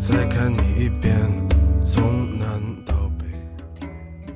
[0.00, 1.14] 再看你一遍，
[1.84, 2.48] 从南
[2.86, 3.86] 到北。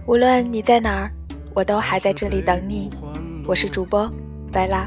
[0.07, 1.11] 无论你在哪儿，
[1.55, 2.91] 我都还在这里等你。
[3.47, 4.13] 我是主播
[4.53, 4.87] 白拉。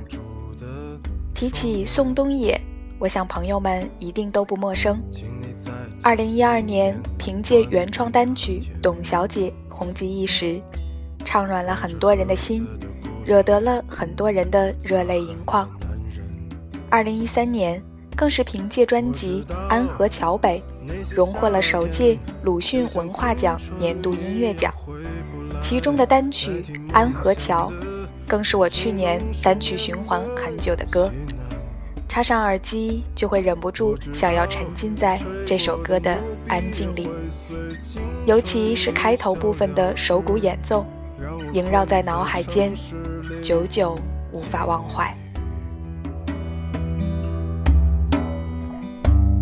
[1.34, 2.62] 提起宋冬野，
[2.99, 5.02] 我想朋友们一定都不陌生。
[6.04, 10.62] 二零一二年，凭借原创单曲《董小姐》红极一时，
[11.26, 12.63] 唱软了很多人的心，
[13.26, 15.68] 惹得了很多人的热泪盈眶。
[16.87, 17.82] 二零一三年，
[18.18, 20.62] 更是凭借专辑《安河桥北》。
[21.13, 24.74] 荣获了首届鲁迅文化奖年度音乐奖，
[25.62, 27.71] 其中的单曲《安河桥》
[28.27, 31.12] 更是我去年单曲循环很久的歌，
[32.07, 37.09] 插上耳机就会忍不住想要沉浸在这首歌的安静里，
[38.26, 40.85] 尤其是开头部分的手鼓演奏，
[41.52, 42.74] 萦绕在脑海间，
[43.43, 43.93] 久久
[44.31, 45.13] 无法忘怀。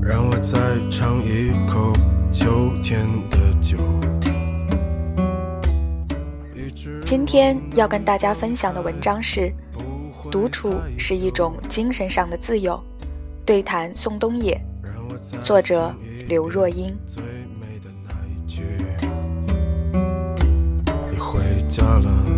[0.07, 0.59] 让我再
[0.91, 1.91] 尝一口
[2.31, 3.75] 秋天的酒。
[7.03, 9.51] 今天要跟大家分享的文章是：
[10.29, 12.79] 独处是一种精神上的自由。
[13.43, 14.61] 对谈宋冬野，
[15.41, 15.91] 作者
[16.27, 16.95] 刘若英。
[21.09, 22.34] 你回家了。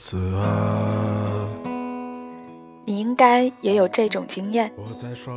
[0.00, 1.46] 子啊，
[2.86, 4.72] 你应该也有这种经验，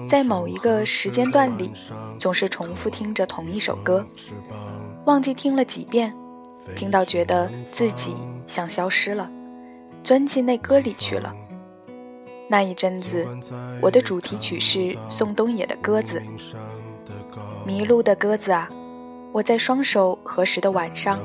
[0.07, 1.74] 在某一个时间段里，
[2.18, 4.07] 总是重复听着同一首歌，
[5.03, 6.16] 忘记听了几遍，
[6.78, 8.16] 听到觉得自己
[8.47, 9.29] 像消失了，
[10.01, 11.35] 钻进那歌里去了。
[12.50, 13.28] 那一阵子，
[13.81, 16.24] 我的主题曲是宋冬野的《鸽子》，
[17.66, 18.69] 迷路的鸽子啊，
[19.34, 21.19] 我在双手合十的晚上。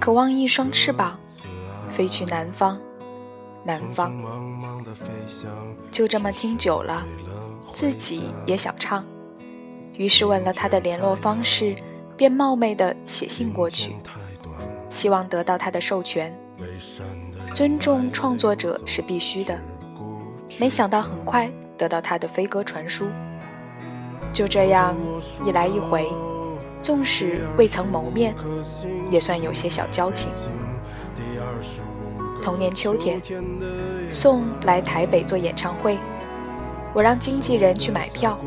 [0.00, 1.18] 渴望一双翅膀，
[1.94, 2.76] 飞去南方，
[3.62, 4.12] 南方。
[5.92, 7.06] 就这么听久了，
[7.72, 9.04] 自己也想唱，
[9.96, 11.76] 于是问了他的联络方式，
[12.16, 13.94] 便冒昧的写信过去，
[14.90, 16.36] 希望得到他的授权。
[17.54, 19.56] 尊重创作者是必须的，
[20.58, 23.06] 没想到很快得到他的飞鸽传书。
[24.32, 24.96] 就这样
[25.46, 26.08] 一来一回。
[26.82, 28.34] 纵使未曾谋面，
[29.10, 30.30] 也算有些小交情。
[32.44, 33.22] 同年秋天，
[34.10, 35.96] 宋来台北做演唱会，
[36.92, 38.38] 我让经纪人去买票，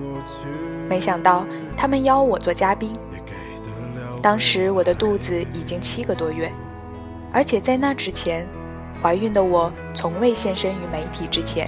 [0.87, 1.43] 没想到
[1.75, 2.93] 他们邀我做嘉宾。
[4.21, 6.53] 当时我的肚子已经七个多月，
[7.33, 8.47] 而且在那之前，
[9.01, 11.67] 怀孕的我从未现身于媒体之前，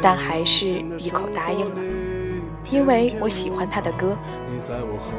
[0.00, 0.66] 但还是
[0.96, 1.80] 一口答应了。
[2.70, 4.16] 因为我喜欢他的歌，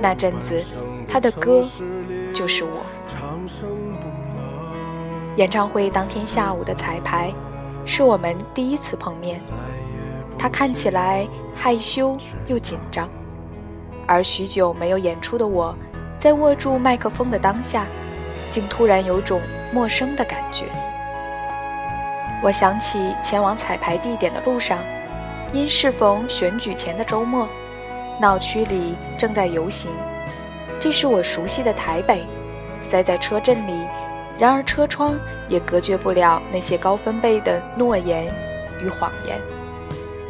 [0.01, 0.63] 那阵子
[1.07, 1.63] 他的歌
[2.33, 2.81] 就是我。
[5.37, 7.31] 演唱会当天下午的彩排，
[7.85, 9.39] 是我们第一次碰面。
[10.37, 12.17] 他看起来害羞
[12.47, 13.07] 又紧张，
[14.07, 15.75] 而许久没有演出的我，
[16.17, 17.85] 在握住麦克风的当下，
[18.49, 19.39] 竟突然有种
[19.71, 20.65] 陌生的感觉。
[22.43, 24.77] 我想起前往彩排地点的路上。
[25.53, 27.47] 因适逢选举前的周末，
[28.19, 29.89] 闹区里正在游行。
[30.77, 32.27] 这是我熟悉的台北，
[32.81, 33.81] 塞在车阵里，
[34.39, 38.25] 然而车窗也隔绝不了那些高分贝的诺言
[38.83, 39.39] 与谎言。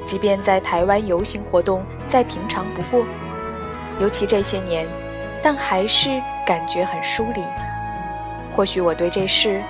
[0.06, 3.06] 即便在台湾游行活动再平常不过，
[4.00, 4.88] 尤其这些年，
[5.44, 6.10] 但还是
[6.46, 7.42] 感觉很疏离。
[8.56, 9.62] 或许我对这事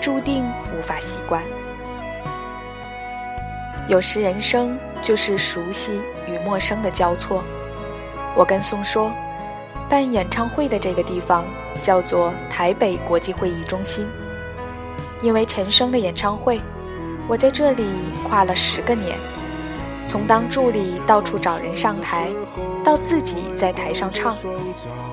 [0.00, 0.44] 注定
[0.76, 1.42] 无法习惯。
[3.88, 4.78] 有时人生。
[5.02, 7.42] 就是熟悉与陌生的交错。
[8.36, 9.10] 我跟宋说，
[9.88, 11.44] 办演唱会的这个地方
[11.82, 14.08] 叫做台北国际会议中心。
[15.20, 16.60] 因为陈升的演唱会，
[17.28, 17.86] 我在这里
[18.26, 19.16] 跨了十个年，
[20.06, 22.28] 从当助理到处找人上台，
[22.82, 24.36] 到自己在台上唱，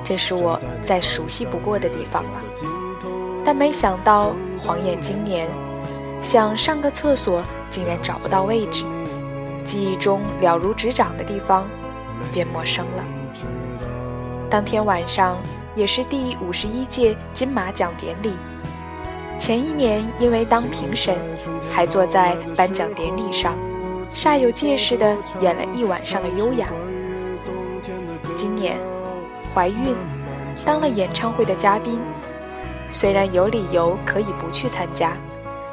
[0.04, 2.42] 这是我再熟悉不过的地方了。
[3.46, 5.48] 但没想到黄眼今年
[6.22, 8.86] 想上个厕所，竟然找不到位置。
[9.64, 11.68] 记忆中了如指掌的地方，
[12.34, 13.04] 变陌生了。
[14.50, 15.38] 当天晚上
[15.80, 18.34] 也是第五十一届金马奖典礼。
[19.40, 21.16] 前一年因为当评审，
[21.72, 23.58] 还坐在颁奖典礼上，
[24.14, 26.68] 煞有介事的演了一晚上的优雅。
[28.36, 28.76] 今年
[29.56, 29.96] 怀孕，
[30.66, 31.98] 当了演唱会的嘉宾，
[32.90, 35.16] 虽然有理由可以不去参加，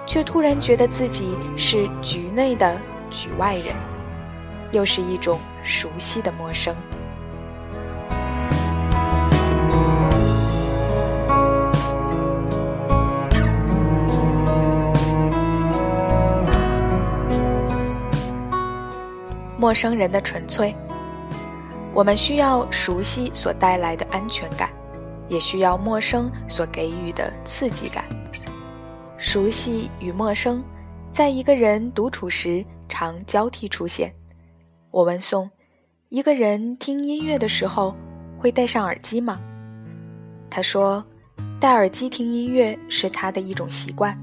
[0.06, 2.78] 却突然觉得自己是局内的。
[3.08, 3.66] 局外人，
[4.72, 6.74] 又是一种熟悉的陌生。
[19.58, 20.74] 陌生人的纯粹。
[21.94, 24.70] 我们需要熟悉所带来的安全感，
[25.28, 28.04] 也需要陌生所给予的刺激感。
[29.16, 30.62] 熟悉与陌生，
[31.10, 34.12] 在一个人独处时常交替出现。
[34.90, 35.50] 我问宋
[36.10, 37.96] ：“一个人听音乐的时候
[38.36, 39.40] 会戴上耳机吗？”
[40.50, 41.02] 他说
[41.58, 44.14] ：“戴耳机听音乐是他的一种习惯，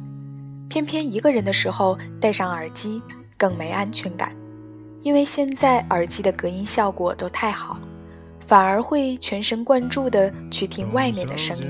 [0.70, 3.02] 偏偏一个人的时候戴上耳机
[3.36, 4.32] 更没安全感。”
[5.04, 7.78] 因为现在耳机的隔音效果都太好，
[8.48, 11.68] 反而会全神贯注地去听外面的声音，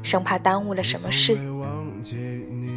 [0.00, 1.36] 生怕耽误了什么事。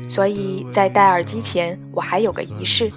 [0.09, 2.91] 所以在戴耳机前，我还有个仪式：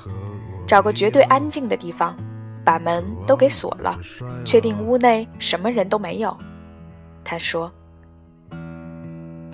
[0.66, 2.16] 找个绝对安静的地方，
[2.64, 3.94] 把门都给锁了，
[4.42, 6.34] 确定屋内什么人都没有。
[7.22, 7.70] 他说：“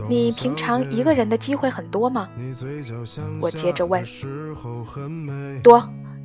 [0.09, 2.29] 你平常一个人的机会很多吗？”
[3.43, 4.05] 我接着问
[5.65, 5.85] ：“多。”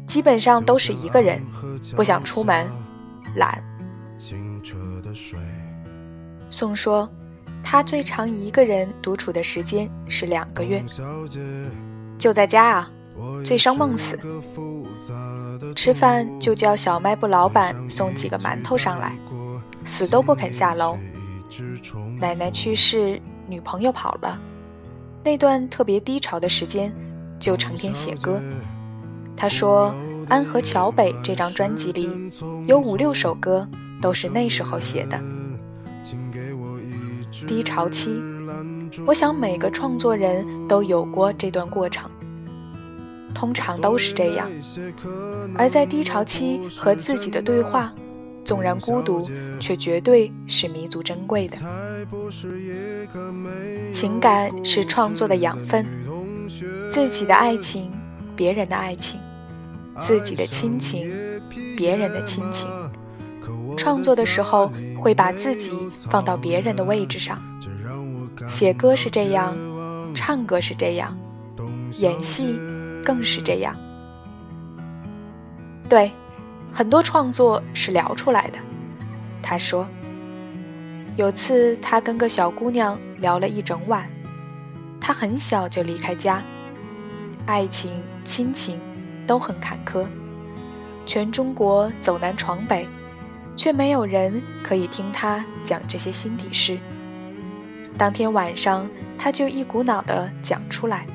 [0.09, 1.39] 基本上都是一个人，
[1.95, 2.67] 不想出门，
[3.35, 3.63] 懒。
[6.49, 7.07] 宋说，
[7.61, 10.83] 他最长一个人独处的时间是两个月，
[12.17, 12.91] 就在家啊，
[13.45, 14.19] 醉生梦死。
[15.75, 19.15] 吃饭就叫小卖部老板送几个馒头上来，
[19.85, 20.97] 死都不肯下楼。
[22.19, 24.41] 奶奶去世，女朋友跑了，
[25.23, 26.91] 那段特别低潮的时间，
[27.39, 28.41] 就成天写歌。
[29.39, 29.95] 他说，
[30.27, 32.09] 《安河桥北》这张专辑里
[32.67, 33.65] 有五六首歌
[34.01, 35.17] 都是那时候写的。
[37.47, 38.21] 低潮期，
[39.07, 42.11] 我想每个创作人都有过这段过程，
[43.33, 44.45] 通常都是这样。
[45.55, 47.93] 而在低潮期和自己的对话，
[48.43, 49.25] 纵然孤独，
[49.57, 51.57] 却绝对是弥足珍贵的。
[53.89, 55.85] 情感是创作的养分，
[56.91, 57.89] 自己的爱情，
[58.35, 59.17] 别人的爱情。
[59.99, 61.11] 自己的亲情，
[61.75, 62.67] 别人的亲情，
[63.77, 65.71] 创作的时候会把自己
[66.09, 67.37] 放到别人的位置上。
[68.47, 69.55] 写歌是这样，
[70.15, 71.15] 唱歌是这样，
[71.99, 72.57] 演戏
[73.03, 73.75] 更是这样。
[75.87, 76.11] 对，
[76.73, 78.59] 很多创作是聊出来的。
[79.41, 79.87] 他说，
[81.15, 84.09] 有次他跟个小姑娘聊了一整晚，
[85.01, 86.41] 他很小就离开家，
[87.45, 87.91] 爱情，
[88.23, 88.79] 亲情。
[89.29, 90.07] 都很坎坷，
[91.05, 92.87] 全中国走南闯北，
[93.55, 96.79] 却没有人可以听他讲这些心底事。
[97.95, 98.89] 当天晚上，
[99.19, 101.05] 他就一股脑的讲出来。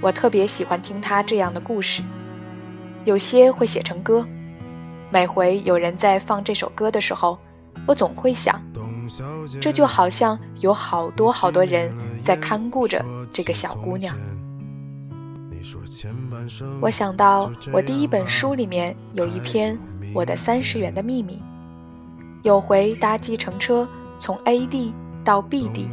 [0.00, 2.02] 我特别喜欢听他这样的故事，
[3.04, 4.26] 有些会写成歌。
[5.10, 7.38] 每回有人在放这首歌的时候，
[7.86, 8.58] 我总会想，
[9.60, 11.94] 这就好像有好多好多人
[12.24, 14.16] 在看顾着这个小姑娘。
[16.80, 19.74] 我想到，我第一本书里面有一篇
[20.14, 21.34] 《我的三十元的秘密》。
[22.44, 23.86] 有回搭计程车
[24.18, 25.88] 从 A 地到 B 地，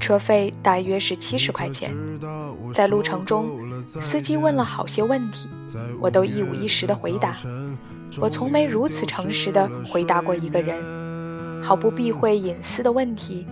[0.00, 1.94] 车费大约是七十块钱。
[2.74, 3.46] 在路程中，
[3.84, 5.48] 司机问了好些问题，
[6.00, 7.36] 我都一五一十的回答。
[8.18, 13.46] 我从没如此诚实的回答过一个人，毫不避讳隐私的问题。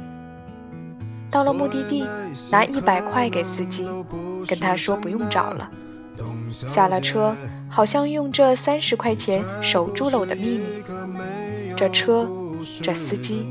[1.31, 2.05] 到了目的地，
[2.51, 3.87] 拿一百块给司机，
[4.47, 5.71] 跟他说不用找了。
[6.51, 7.35] 下了车，
[7.69, 10.65] 好像用这三十块钱守住了我的秘密。
[11.77, 12.29] 这车，
[12.83, 13.47] 这司机，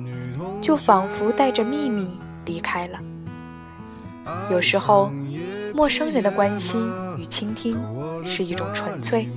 [0.62, 3.00] 就仿佛带着秘密离开了。
[4.52, 5.12] 有时候，
[5.74, 7.78] 陌生人的关心与倾听
[8.26, 9.30] 是一种纯粹，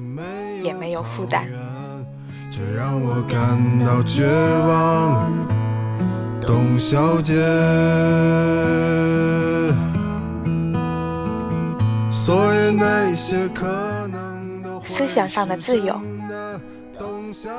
[0.63, 1.47] 也没有负担。
[2.51, 4.27] 这让我感到绝
[4.67, 5.33] 望。
[6.45, 7.37] 董小姐，
[14.85, 16.01] 思想上的自由，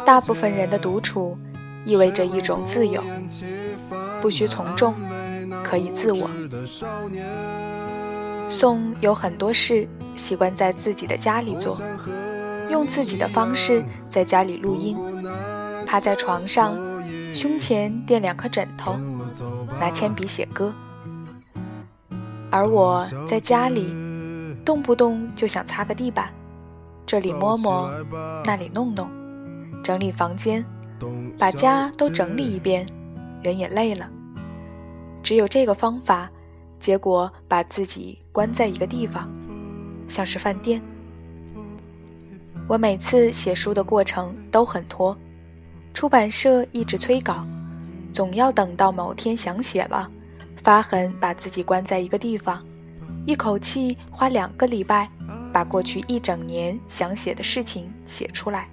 [0.06, 1.38] 大部分人的独处
[1.84, 3.04] 意味着一种自由，
[4.22, 4.96] 不需从众，
[5.66, 6.30] 可以自我。
[8.48, 11.78] 宋有很多事习惯在自己的家里做，
[12.70, 14.96] 用自己的方式在家里录音，
[15.86, 16.74] 趴在床上。
[17.34, 18.96] 胸前垫两颗枕头，
[19.78, 20.74] 拿铅笔写歌。
[22.50, 23.92] 而我在家里，
[24.66, 26.34] 动不动就想擦个地板，
[27.06, 27.90] 这里摸摸，
[28.46, 29.10] 那里弄弄，
[29.84, 30.64] 整理房间，
[31.38, 32.86] 把家都整理一遍，
[33.42, 34.10] 人也累了。
[35.22, 36.30] 只有这个方法，
[36.80, 39.30] 结果把自己关在一个地方，
[40.08, 40.82] 像是饭店。
[42.68, 45.16] 我每次写书的过程都很拖。
[45.94, 47.46] 出版社一直催稿，
[48.12, 50.10] 总要等到某天想写了，
[50.64, 52.66] 发狠把自己关在一个地方，
[53.26, 55.10] 一口气花两个礼拜，
[55.54, 58.68] 把过去一整年想写的事情写出来。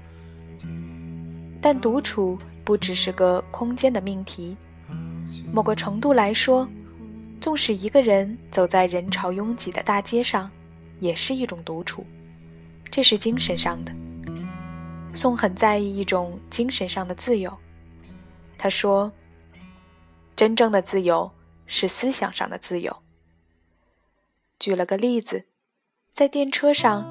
[1.61, 4.57] 但独处不只是个空间的命题，
[5.53, 6.69] 某个程度来说，
[7.41, 10.51] 纵使一个人走在人潮拥挤的大街上，
[10.99, 12.05] 也是一种独处。
[12.91, 13.95] 这是精神上的。
[15.15, 17.57] 宋很在意一种精神上的自由。
[18.59, 19.13] 他说
[20.35, 21.31] ：“真正的自由
[21.67, 22.97] 是思想上的自由。”
[24.61, 25.47] 举了个例子，
[26.13, 27.03] 在电车上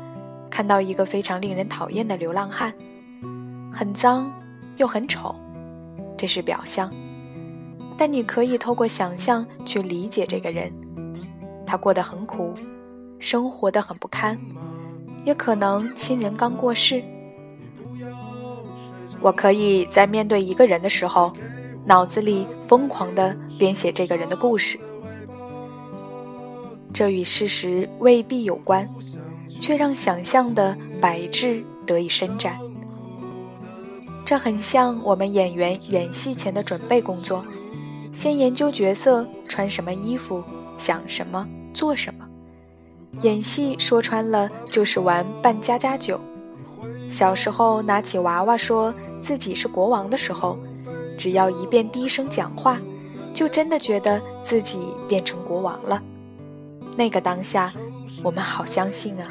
[0.51, 2.71] 看到一个非常令人讨厌的流浪汉，
[3.73, 4.31] 很脏
[4.77, 5.35] 又很丑，
[6.15, 6.93] 这是表象。
[7.97, 10.71] 但你可以透过想象去理解这个人，
[11.65, 12.53] 他过得很苦，
[13.17, 14.37] 生活的很不堪，
[15.25, 17.03] 也可能亲人刚过世。
[19.21, 21.33] 我可以在面对一个人的时候，
[21.83, 24.79] 脑子里疯狂地编写这个人的故事。
[26.99, 28.85] 这与事实未必有关，
[29.61, 32.59] 却让想象的摆质得以伸展。
[34.25, 37.45] 这很像我们演员演戏前的准备工作，
[38.11, 40.43] 先研究角色穿什么衣服、
[40.77, 42.27] 想什么、做什么。
[43.21, 46.19] 演戏说穿了就是玩扮家家酒。
[47.09, 48.93] 小时候拿起娃娃说。
[49.21, 50.57] 自己是国王的时候，
[51.17, 52.77] 只要一遍低声讲话，
[53.33, 56.03] 就真的觉得自己变成国王了。
[56.99, 57.71] 那个当下，
[58.21, 59.25] 我们好相信啊！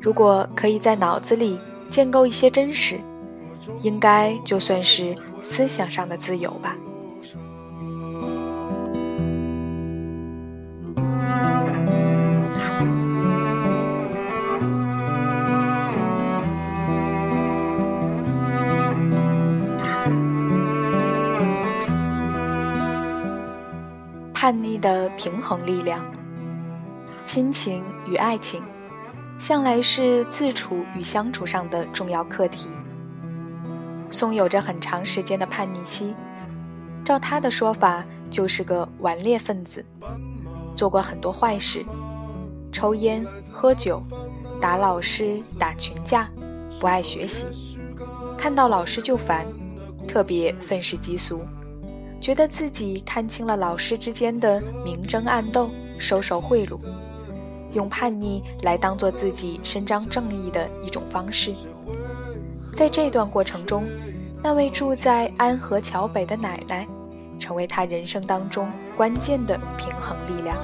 [0.00, 1.56] 如果可以在脑子里
[1.88, 2.98] 建构一些真实，
[3.80, 6.76] 应该就算是思想上的自由吧。
[24.48, 26.02] 叛逆的平衡力量，
[27.22, 28.62] 亲情与爱情，
[29.38, 32.66] 向来是自处与相处上的重要课题。
[34.08, 36.14] 宋有着很长时间的叛逆期，
[37.04, 39.84] 照他的说法，就是个顽劣分子，
[40.74, 41.84] 做过很多坏事，
[42.72, 44.02] 抽烟、喝酒、
[44.62, 46.26] 打老师、打群架，
[46.80, 47.44] 不爱学习，
[48.38, 49.44] 看到老师就烦，
[50.06, 51.44] 特别愤世嫉俗。
[52.20, 56.78] 觉得自己看清了老师之间的明争暗斗、收受贿赂，
[57.72, 61.54] 用叛逆来当做自己伸张正义的一种方式。
[62.72, 63.84] 在这段过程中，
[64.42, 66.86] 那位住在安河桥北的奶奶，
[67.38, 70.56] 成为他人生当中关键的平衡力量。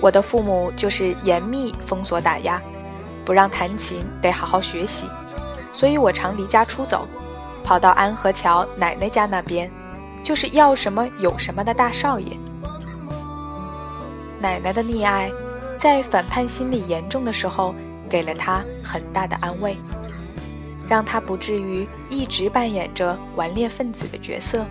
[0.00, 2.60] 我的父母就是严密封锁打压，
[3.24, 5.08] 不让弹琴，得好好学习，
[5.72, 7.08] 所以我常离家出走。
[7.66, 9.68] 跑到安河桥奶奶家那边，
[10.22, 12.38] 就是要什么有什么的大少爷。
[14.38, 15.32] 奶奶的溺爱，
[15.76, 17.74] 在反叛心理严重的时候，
[18.08, 19.76] 给了他很大的安慰，
[20.86, 24.64] 让他不至于一直扮演着顽劣分子的角色。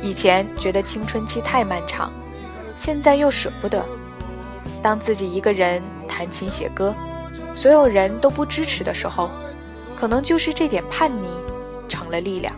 [0.00, 2.10] 以前觉得青春期太漫长，
[2.74, 3.84] 现在又舍不得。
[4.80, 6.94] 当自己一个人弹琴写歌，
[7.54, 9.28] 所有人都不支持的时候。
[9.96, 11.28] 可能就是这点叛逆，
[11.88, 12.54] 成了力量。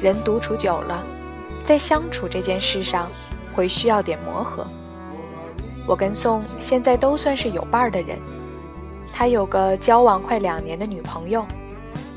[0.00, 1.04] 人独处久了，
[1.62, 3.08] 在相处这件事上，
[3.54, 4.66] 会需要点磨合。
[5.86, 8.18] 我跟宋现在都算是有伴儿的人。
[9.12, 11.44] 他有个交往快两年的女朋友，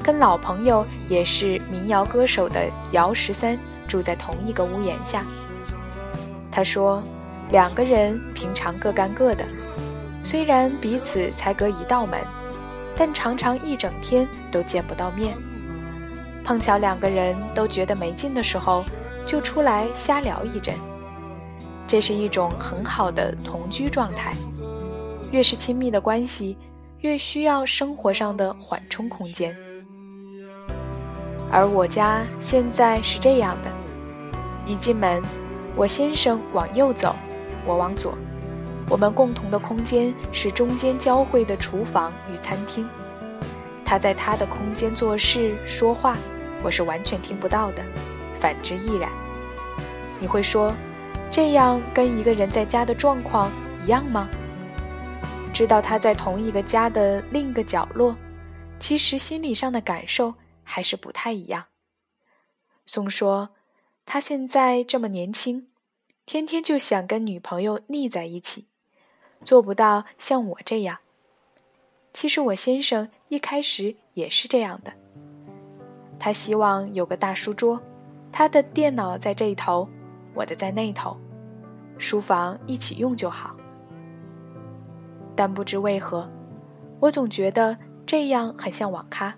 [0.02, 5.26] 跟老朋友也是民谣歌手的姚十三住在同一个屋檐下。
[6.52, 7.02] 他说，
[7.50, 9.44] 两个人平常各干各的。
[10.24, 12.20] 虽然彼此才隔一道门，
[12.96, 15.36] 但常常一整天都见不到面。
[16.44, 18.84] 碰巧两个人都觉得没劲的时候，
[19.26, 20.74] 就出来瞎聊一阵。
[21.86, 24.34] 这是一种很好的同居状态。
[25.32, 26.58] 越是亲密的关系，
[27.00, 29.56] 越需要生活上的缓冲空间。
[31.52, 33.70] 而我家现在是这样的：
[34.66, 35.22] 一进门，
[35.76, 37.16] 我先生往右走，
[37.66, 38.18] 我往左。
[38.90, 42.88] 我们共同的空间是中间交汇的厨房与餐厅，
[43.84, 46.18] 他在他的空间做事说话，
[46.62, 47.84] 我是完全听不到的，
[48.40, 49.10] 反之亦然。
[50.20, 50.74] 你会说，
[51.32, 53.52] 这样跟一个人在家的状况
[53.84, 54.28] 一样吗？
[55.54, 58.16] 知道他在同一个家的另一个角落，
[58.80, 61.66] 其实心理上的感受还是不太一样。
[62.86, 63.50] 宋说，
[64.06, 65.70] 他现在这么年轻，
[66.26, 68.68] 天天就想跟女朋友腻在一起。
[69.44, 70.98] 做不到像我这样。
[72.14, 74.94] 其实我先生一开始也是这样的。
[76.20, 77.82] 他希望有个大书桌，
[78.32, 79.90] 他的电脑在这一头，
[80.34, 81.18] 我的在那头，
[81.98, 83.56] 书房一起用就好。
[85.36, 86.30] 但不知为何，
[87.00, 89.36] 我总觉得这样很像网咖。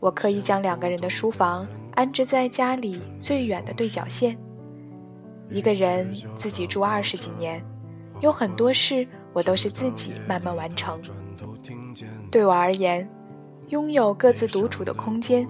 [0.00, 4.36] 我刻意将两个人的书房安置在家里最远的对角线。
[5.48, 7.64] 一个人自己住二十几年，
[8.20, 11.00] 有很多事我都是自己慢慢完成。
[12.30, 13.08] 对我而言，
[13.68, 15.46] 拥有各自独处的空间，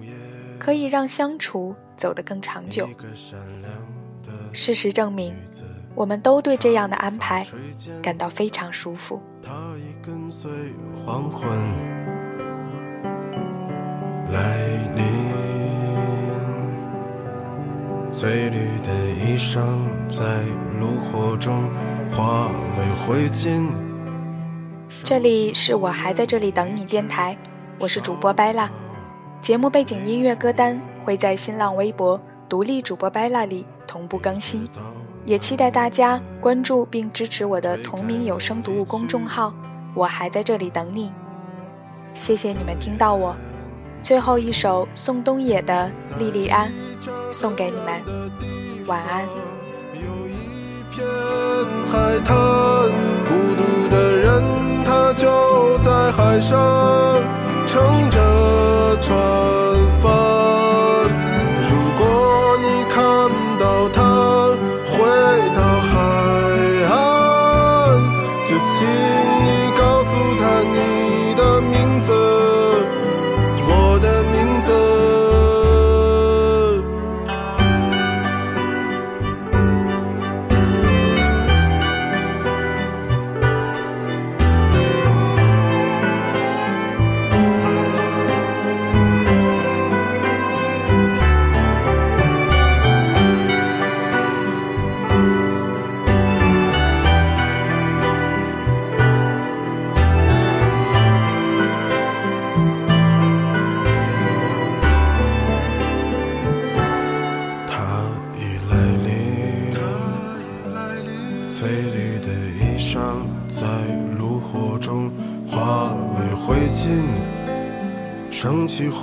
[0.59, 2.87] 可以让相处走得更长久。
[4.51, 5.35] 事实证明，
[5.95, 7.45] 我们都对这样的安排
[8.01, 9.21] 感到非常舒服。
[14.29, 14.57] 来
[14.95, 15.46] 临。
[18.09, 19.59] 翠绿的衣裳
[20.07, 20.23] 在
[20.79, 21.69] 炉火中
[22.11, 22.47] 化
[22.77, 23.67] 为灰烬。
[25.03, 27.37] 这里是我还在这里等你电台，
[27.77, 28.69] 我是主播白拉。
[29.41, 34.67] 节目背景音乐歌单会在新浪微博独立主播白拉里同步更新，
[35.25, 39.53] 也期待大家关注并支持我的同名有声读物公众号。
[39.93, 41.11] 我还在这里等你，
[42.13, 43.35] 谢谢你们听到我。
[44.07, 46.69] 最后一首宋冬野的《莉莉安》，
[47.29, 48.01] 送给你们，
[48.85, 49.25] 晚安。
[49.93, 49.99] 有
[50.29, 50.31] 一
[50.95, 51.05] 片
[51.91, 52.33] 海滩，
[53.27, 54.41] 孤独的人
[54.85, 56.57] 他就在海上，
[57.67, 59.13] 乘着船
[60.01, 60.09] 帆。
[61.67, 62.95] 如果你看
[63.59, 64.95] 到他回
[65.53, 65.66] 到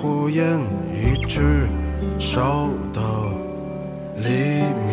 [0.04, 0.60] 火焰，
[0.92, 1.66] 一直
[2.18, 3.00] 烧到
[4.16, 4.28] 黎
[4.86, 4.92] 明，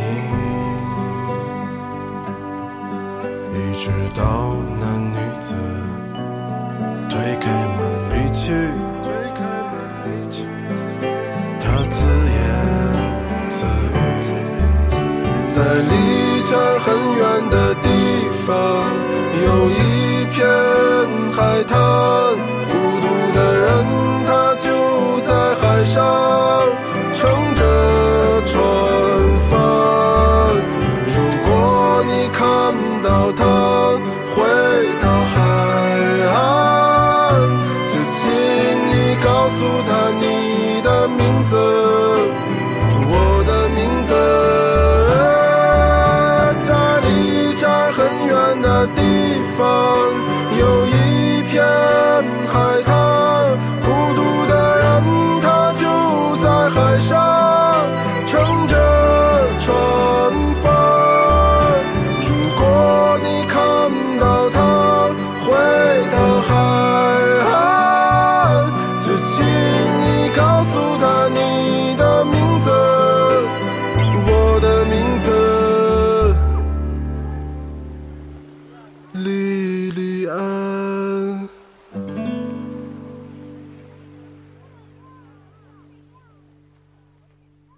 [3.52, 5.54] 一直到那女子
[7.10, 8.54] 推开门离去。
[9.04, 9.74] 推开门
[10.06, 10.46] 离去，
[11.60, 11.98] 她自
[12.32, 12.40] 言
[13.50, 14.00] 自语，
[15.54, 15.56] 在
[15.90, 15.92] 离
[16.46, 16.88] 这儿很
[17.20, 17.86] 远的地
[18.46, 19.11] 方。